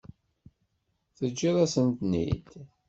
Teǧǧiḍ-asen-ten-id? 1.17 2.47